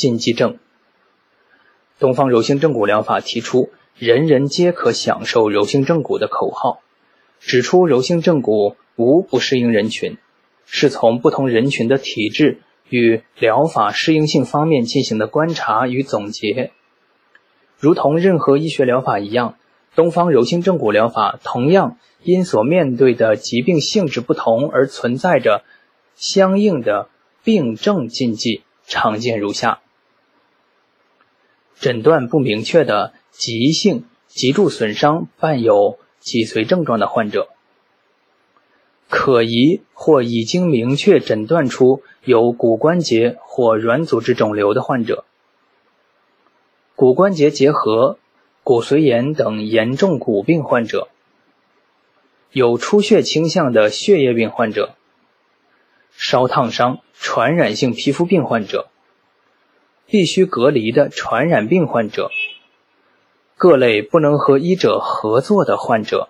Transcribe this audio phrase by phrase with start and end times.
[0.00, 0.56] 禁忌症。
[1.98, 3.68] 东方柔性正骨疗法提出
[3.98, 6.80] “人人皆可享受柔性正骨”的口号，
[7.38, 10.16] 指出柔性正骨无不适应人群，
[10.64, 16.70] 是从不同人群的体质与疗法适应性方面进行的观察与总结。
[17.78, 19.56] 如同任何医学疗法一样，
[19.94, 25.62] 东方柔性正骨疗法同样因所面对的疾病性质不同而存在着
[26.14, 27.10] 相应的
[27.44, 29.80] 病症禁忌，常见如下：
[31.80, 37.48] 诊断不明确的急性脊柱损伤伴有脊髓症状的患者，
[39.08, 45.24] 可疑或已经明确诊断出有骨关节或软组织肿瘤的患者。
[46.94, 48.18] 骨关节结核、
[48.62, 51.08] 骨髓炎等严重骨病患者，
[52.52, 54.96] 有出血倾向的血液病患者，
[56.12, 58.89] 烧烫伤、传染性皮肤病患者，
[60.10, 62.30] 必须隔离的传染病患者，
[63.56, 66.28] 各类不能和医者合作的患者，